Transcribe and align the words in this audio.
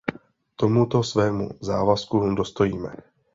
Tomuto 0.55 1.03
svému 1.03 1.47
závazku 1.61 2.35
dostojíme. 2.35 2.91